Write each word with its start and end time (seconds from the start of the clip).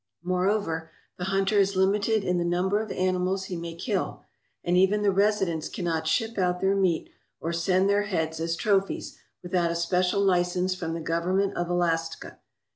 Moreover, 0.23 0.89
the 1.17 1.25
hunter 1.25 1.59
is 1.59 1.75
limited 1.75 2.23
in 2.23 2.39
the 2.39 2.43
number 2.43 2.79
of 2.81 2.91
animals 2.91 3.45
he 3.45 3.55
may 3.55 3.75
kill, 3.75 4.23
and 4.63 4.75
even 4.75 5.03
the 5.03 5.11
residents 5.11 5.69
cannot 5.69 6.07
ship 6.07 6.39
out 6.39 6.59
their 6.59 6.75
meat, 6.75 7.11
or 7.39 7.53
send 7.53 7.87
their 7.87 8.05
heads 8.05 8.39
as 8.39 8.55
trophies, 8.55 9.19
without 9.43 9.69
a 9.69 9.75
special 9.75 10.21
license 10.21 10.73
from 10.73 10.95
the 10.95 11.01
Government 11.01 11.55
of 11.55 11.69
Alaska. 11.69 12.39